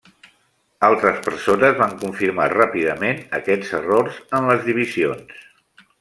Altres 0.85 1.19
persones 1.25 1.75
van 1.81 1.93
confirmar 2.03 2.47
ràpidament 2.53 3.21
aquests 3.39 3.75
errors 3.81 4.17
en 4.39 4.49
les 4.53 4.65
divisions. 4.71 5.45